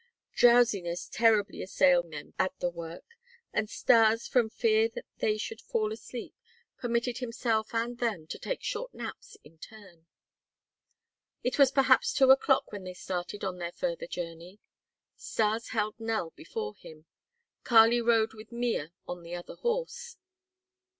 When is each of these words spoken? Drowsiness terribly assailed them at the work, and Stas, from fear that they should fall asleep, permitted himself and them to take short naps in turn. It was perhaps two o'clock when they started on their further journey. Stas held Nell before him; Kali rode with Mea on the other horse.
Drowsiness 0.33 1.07
terribly 1.07 1.61
assailed 1.61 2.09
them 2.11 2.33
at 2.39 2.57
the 2.59 2.71
work, 2.71 3.05
and 3.53 3.69
Stas, 3.69 4.27
from 4.27 4.49
fear 4.49 4.89
that 4.95 5.05
they 5.19 5.37
should 5.37 5.61
fall 5.61 5.93
asleep, 5.93 6.33
permitted 6.79 7.19
himself 7.19 7.71
and 7.71 7.99
them 7.99 8.25
to 8.25 8.39
take 8.39 8.63
short 8.63 8.95
naps 8.95 9.37
in 9.43 9.59
turn. 9.59 10.07
It 11.43 11.59
was 11.59 11.69
perhaps 11.69 12.13
two 12.13 12.31
o'clock 12.31 12.71
when 12.71 12.83
they 12.83 12.95
started 12.95 13.43
on 13.43 13.59
their 13.59 13.73
further 13.73 14.07
journey. 14.07 14.59
Stas 15.17 15.67
held 15.67 15.99
Nell 15.99 16.31
before 16.31 16.73
him; 16.75 17.05
Kali 17.63 18.01
rode 18.01 18.33
with 18.33 18.51
Mea 18.51 18.87
on 19.07 19.21
the 19.21 19.35
other 19.35 19.53
horse. 19.57 20.17